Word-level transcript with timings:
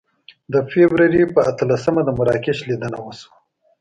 د 0.53 0.55
فبروري 0.69 1.23
په 1.33 1.39
اتلسمه 1.51 2.01
د 2.05 2.09
مراکش 2.17 2.57
لیدنه 2.69 2.97
وه. 3.03 3.13